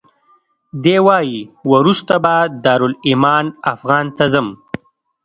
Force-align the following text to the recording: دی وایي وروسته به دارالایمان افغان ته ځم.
دی 0.83 0.97
وایي 1.05 1.39
وروسته 1.71 2.13
به 2.23 2.35
دارالایمان 2.63 3.45
افغان 3.73 4.05
ته 4.17 4.25
ځم. 4.33 4.47